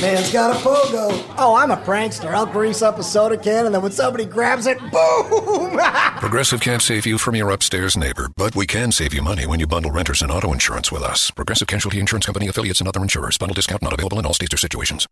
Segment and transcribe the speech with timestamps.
[0.00, 1.10] Man's got a pogo.
[1.38, 2.32] Oh, I'm a prankster.
[2.34, 5.78] I'll grease up a soda can and then when somebody grabs it, boom!
[6.18, 9.60] Progressive can't save you from your upstairs neighbor, but we can save you money when
[9.60, 11.30] you bundle renters and auto insurance with us.
[11.30, 13.38] Progressive Casualty Insurance Company affiliates and other insurers.
[13.38, 15.06] Bundle discount not available in all states or situations.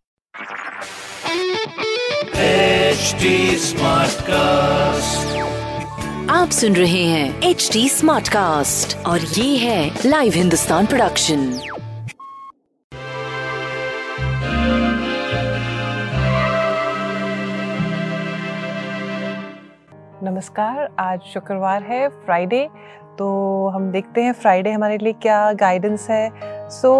[2.34, 5.32] HD Smartcast.
[6.30, 11.42] आप सुन रहे हैं H D smart cast और ये है live Hindustan production
[20.37, 22.69] नमस्कार आज शुक्रवार है फ्राइडे
[23.17, 23.27] तो
[23.67, 26.91] हम देखते हैं फ्राइडे हमारे लिए क्या गाइडेंस है। सो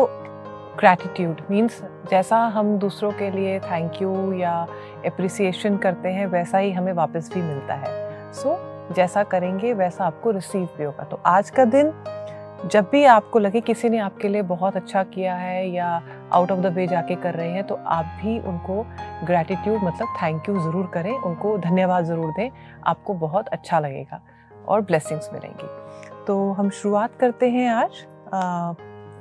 [0.79, 4.55] ग्रैटिट्यूड मीन्स जैसा हम दूसरों के लिए थैंक यू या
[5.05, 10.05] अप्रिसिएशन करते हैं वैसा ही हमें वापस भी मिलता है। सो so, जैसा करेंगे वैसा
[10.05, 11.94] आपको रिसीव भी होगा। तो आज का दिन
[12.66, 15.89] जब भी आपको लगे किसी ने आपके लिए बहुत अच्छा किया है या
[16.33, 18.83] आउट ऑफ़ द वे जाके कर रहे हैं तो आप भी उनको
[19.25, 22.50] ग्रैटिट्यूड मतलब थैंक यू ज़रूर करें। उनको धन्यवाद ज़रूर दें।
[22.88, 24.22] आपको बहुत अच्छा लगेगा
[24.67, 25.67] और ब्लेसिंग्स मिलेंगी।
[26.28, 28.05] तो हम शुरुआत करते हैं आज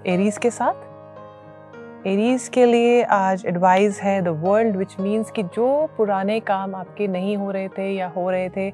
[0.07, 5.87] एरीज के साथ। एरीज के लिए आज एडवाइस है द वर्ल्ड विच मीन्स कि जो
[5.97, 8.73] पुराने काम आपके नहीं हो रहे थे या हो रहे थे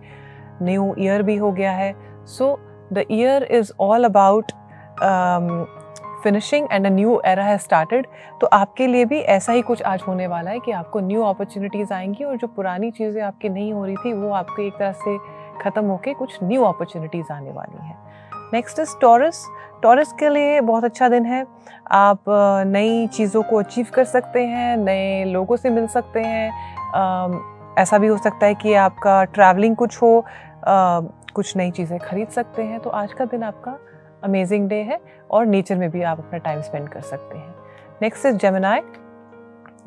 [0.62, 1.94] न्यू ईयर भी हो गया है
[2.26, 2.58] so
[2.92, 4.52] the year is all about
[6.22, 8.06] finishing and a new era है स्टार्टेड
[8.40, 11.92] तो आपके लिए भी ऐसा ही कुछ आज होने वाला है कि आपको न्यू अपॉर्चुनिटीज़
[11.92, 15.16] आएँगी और जो पुरानी चीज़ें आपकी नहीं हो रही थी, वो आपके एक तरह से
[15.62, 17.96] ख़त्म होके कुछ न्यू अपॉर्चुनिटीज़ आने वाली हैं।
[18.52, 19.44] नेक्स्ट इज़ टॉरस
[19.82, 21.44] टॉरस के लिए बहुत अच्छा दिन है।
[21.92, 22.24] आप
[22.66, 28.06] नई चीज़ों को अचीव कर सकते हैं, नए लोगों से मिल सकते हैं। ऐसा भी
[28.06, 30.24] हो सकता है कि आपका ट्रैवलिंग कुछ हो।
[31.34, 33.78] कुछ नई चीज़ें खरीद सकते हैं तो आज का दिन आपका
[34.24, 37.54] अमेजिंग डे है और नेचर में भी आप अपना टाइम स्पेंड कर सकते हैं।
[38.02, 38.80] नेक्स्ट इज़ जेमिनाई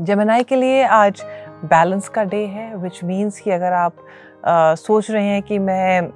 [0.01, 1.21] जेमिनाई के लिए आज
[1.65, 4.05] बैलेंस का डे है विच मीन्स कि अगर आप
[4.45, 6.09] आ, सोच रहे हैं कि मैं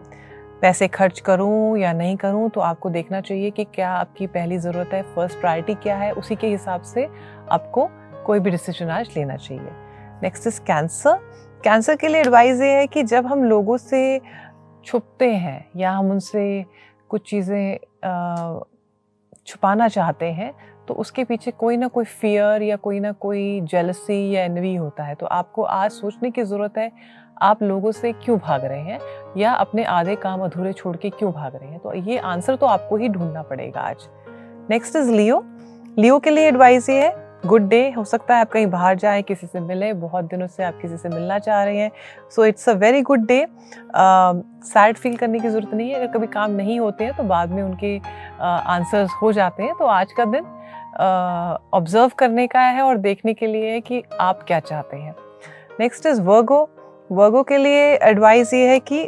[0.62, 4.90] पैसे खर्च करूँ या नहीं करूँ तो आपको देखना चाहिए कि क्या आपकी पहली ज़रूरत
[4.94, 7.08] है फ़र्स्ट प्रायोरिटी क्या है उसी के हिसाब से
[7.52, 7.90] आपको
[8.26, 9.72] कोई भी डिसीज़न आज लेना चाहिए।
[10.24, 11.20] नेक्स्ट इज़ कैंसर
[11.64, 14.00] कैंसर के लिए एडवाइस ये है कि जब हम लोगों से
[14.86, 16.66] छुपते हैं या हम उनसे
[17.10, 17.78] कुछ चीज़ें
[19.48, 20.54] छुपाना चाहते हैं
[20.88, 25.04] तो उसके पीछे कोई ना कोई फियर या कोई ना कोई जेलसी या एनवी होता
[25.04, 26.92] है। तो आपको आज सोचने की ज़रूरत है,
[27.42, 29.00] आप लोगों से क्यों भाग रहे हैं
[29.38, 31.80] या अपने आधे काम अधूरे छोड़ के क्यों भाग रहे हैं?
[31.80, 34.08] तो ये आंसर तो आपको ही ढूंढना पड़ेगा आज।
[34.70, 35.44] नेक्स्ट इज़ लियो
[36.00, 37.10] लियो के लिए एडवाइस ये है
[37.46, 40.64] गुड डे हो सकता है आप कहीं बाहर जाएँ किसी से मिलें बहुत दिनों से
[40.64, 41.92] आप किसी से मिलना चाह रहे हैं।
[42.36, 43.46] So it's a very good day
[44.66, 47.50] sad feel करने की ज़रूरत नहीं है अगर कभी काम नहीं होते हैं तो बाद
[47.50, 47.98] में उनके
[48.40, 50.46] आंसर्स uh, हो जाते हैं। तो आज का दिन
[51.74, 55.16] ऑब्ज़र्व uh, करने का है और देखने के लिए है कि आप क्या चाहते हैं।
[55.80, 56.70] नेक्स्ट इज़ वर्गो
[57.12, 59.04] वर्गो के लिए एडवाइस ये है कि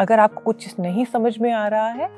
[0.00, 2.10] अगर आपको कुछ नहीं समझ में आ रहा है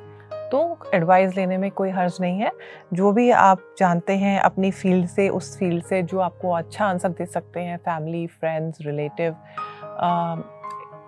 [0.52, 2.50] तो एडवाइस लेने में कोई हर्ज नहीं है।
[2.92, 7.08] जो भी आप जानते हैं अपनी फ़ील्ड से, उस फ़ील्ड से जो आपको अच्छा आंसर
[7.10, 9.36] दे सकते हैं family friends relative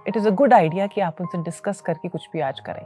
[0.08, 2.84] it is a good idea कि आप उनसे डिस्कस करके कुछ भी आज करें।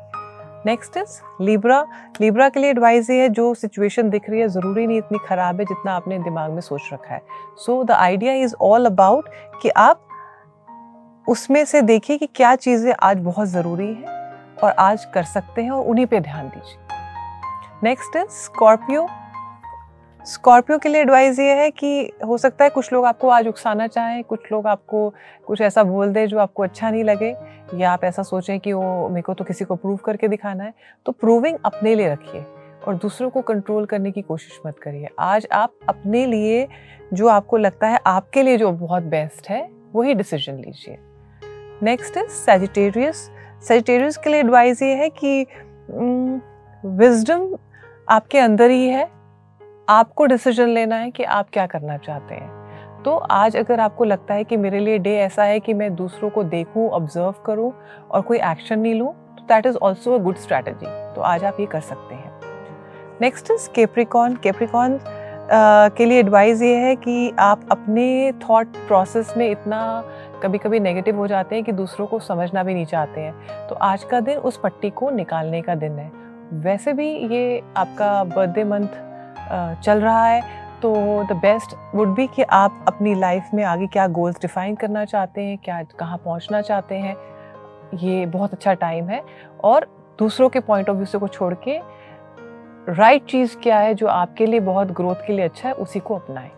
[0.67, 1.85] नेक्स्ट इज़ लिब्रा
[2.21, 5.61] लिब्रा के लिए एडवाइस ये है, जो सिचुएशन दिख रही है, ज़रूरी नहीं इतनी ख़राब
[5.61, 7.23] है जितना आपने दिमाग में सोच रखा है।
[7.57, 9.29] So the idea is all about
[9.63, 10.01] कि आप
[11.27, 14.24] उसमें से देखिए कि क्या चीज़ें आज बहुत ज़रूरी है।
[14.63, 16.79] और आज कर सकते हैं और उन्हीं पे ध्यान दीजिए।
[17.83, 19.07] नेक्स्ट इज़ स्कॉर्पियो
[20.27, 23.87] स्कॉर्पियो के लिए एडवाइस ये है कि हो सकता है कुछ लोग आपको आज उकसाना
[23.87, 25.13] चाहें, कुछ लोग आपको
[25.47, 27.35] कुछ ऐसा बोल दें जो आपको अच्छा नहीं लगे,
[27.75, 30.73] या आप ऐसा सोचें कि वो मेरे को तो किसी को प्रूव करके दिखाना है।
[31.07, 32.45] तो प्रूविंग अपने लिए रखिए
[32.87, 36.67] और दूसरों को कंट्रोल करने की कोशिश मत करिए। आज आप अपने लिए
[37.13, 40.99] जो आपको लगता है आपके लिए जो बहुत बेस्ट है, वही डिसीज़न लीजिए।
[41.83, 43.31] नेक्स्ट इज़ सेजिटेरियस
[43.65, 45.47] सेजिटेरियस के लिए एडवाइस ये है कि
[46.85, 47.49] विजडम
[48.09, 49.09] आपके अंदर ही है।
[49.89, 54.35] आपको डिसीज़न लेना है कि आप क्या करना चाहते हैं। तो आज अगर आपको लगता
[54.35, 57.73] है कि मेरे लिए डे ऐसा है कि मैं दूसरों को देखूँ ऑब्ज़र्व करूँ
[58.11, 61.61] और कोई एक्शन नहीं लूँ तो that is also a good strategy तो आज आप
[61.61, 62.33] ये कर सकते हैं।
[63.21, 64.99] नेक्स्ट इज़ केप्रिकॉन केप्रिकॉन
[65.51, 69.81] के लिए एडवाइस ये है कि आप अपने थॉट प्रोसेस में इतना
[70.43, 73.75] कभी कभी नेगेटिव हो जाते हैं कि दूसरों को समझना भी नहीं चाहते हैं। तो
[73.75, 76.11] आज का दिन उस पट्टी को निकालने का दिन है।
[76.55, 80.43] वैसे भी ये आपका बर्थडे मंथ चल रहा है
[80.83, 80.93] तो
[81.25, 85.41] द बेस्ट वुड बी कि आप अपनी लाइफ में आगे क्या गोल्स डिफाइन करना चाहते
[85.41, 87.17] हैं, क्या, कहाँ पहुँचना चाहते हैं,
[87.95, 89.23] ये बहुत अच्छा टाइम है।
[89.65, 89.87] और
[90.19, 91.79] दूसरों के पॉइंट ऑफ़ व्यू से को छोड़ के
[92.89, 96.01] राइट right चीज़ क्या है जो आपके लिए बहुत ग्रोथ के लिए अच्छा है उसी
[96.01, 96.51] को अपनाएँ।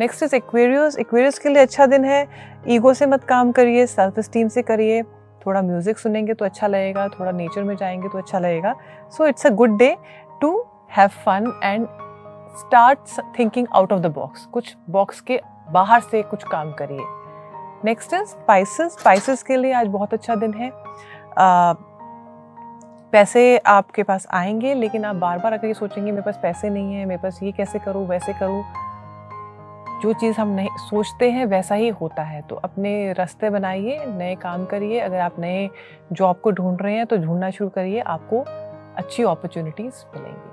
[0.00, 2.28] नेक्स्ट इज़ एक्वेरियस एक्वेरियस के लिए अच्छा दिन है।
[2.68, 5.02] ईगो से मत काम करिए सेल्फ स्टीम से करिए।
[5.46, 8.74] थोड़ा म्यूज़िक सुनेंगे तो अच्छा लगेगा थोड़ा नेचर में जाएँगे तो अच्छा लगेगा।
[9.10, 9.96] So it's a good day
[10.40, 11.86] to have fun and
[12.58, 12.98] start
[13.38, 17.04] thinking out of the box कुछ बॉक्स के बाहर से कुछ काम करिए।
[17.84, 20.70] नेक्स्ट इज़ स्पाइसेस स्पाइसेस के लिए आज बहुत अच्छा दिन है।
[21.34, 21.74] Uh,
[23.14, 26.94] पैसे आपके पास आएँगे, लेकिन आप बार बार अगर ये सोचेंगे, मेरे पास पैसे नहीं
[26.94, 28.64] है, मेरे पास ये कैसे करूँ, वैसे करूँ।
[30.02, 34.34] जो चीज़ हम नहीं, सोचते हैं, वैसा ही होता है। तो अपने रास्ते बनाइए, नए
[34.34, 35.70] काम करिए। अगर आप नए
[36.12, 38.40] जॉब को ढूंढ रहे हैं तो ढूंढना शुरू करिए। आपको
[38.96, 40.50] अच्छी अपॉर्चुनिटीज़ मिलेंगी।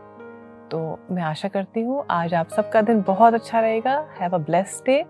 [0.72, 4.86] तो मैं आशा करती हूँ, आज आप सबका दिन बहुत अच्छा रहेगा। हैव अ ब्लेस्ड
[4.86, 5.06] डे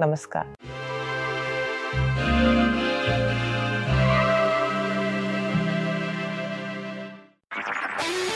[0.00, 0.54] नमस्कार।